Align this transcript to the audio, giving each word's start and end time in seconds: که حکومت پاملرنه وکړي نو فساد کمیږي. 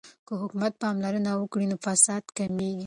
که 0.27 0.33
حکومت 0.41 0.73
پاملرنه 0.81 1.31
وکړي 1.37 1.65
نو 1.71 1.77
فساد 1.85 2.23
کمیږي. 2.37 2.79